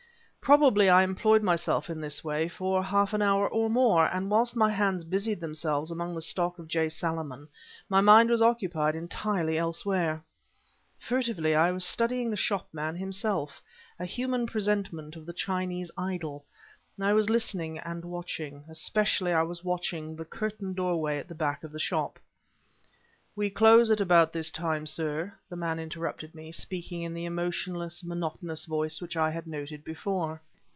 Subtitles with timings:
[0.43, 4.53] Probably I employed myself in this way for half an hour or more, and whilst
[4.55, 6.89] my hands busied themselves among the stock of J.
[6.89, 7.47] Salaman,
[7.87, 10.21] my mind was occupied entirely elsewhere.
[10.99, 13.61] Furtively I was studying the shopman himself,
[13.97, 16.43] a human presentment of a Chinese idol;
[16.99, 21.63] I was listening and watching; especially I was watching the curtained doorway at the back
[21.63, 22.19] of the shop.
[23.33, 28.03] "We close at about this time, sir," the man interrupted me, speaking in the emotionless,
[28.03, 30.41] monotonous voice which I had noted before.